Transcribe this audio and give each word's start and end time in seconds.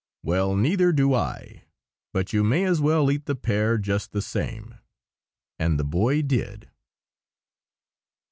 "Well, 0.23 0.55
neither 0.55 0.91
do 0.91 1.13
I! 1.13 1.65
But 2.11 2.33
you 2.33 2.43
may 2.43 2.63
as 2.63 2.81
well 2.81 3.11
eat 3.11 3.27
the 3.27 3.35
pear, 3.35 3.77
just 3.77 4.13
the 4.13 4.21
same." 4.23 4.79
And 5.59 5.79
the 5.79 5.83
Boy 5.83 6.23
did. 6.23 6.71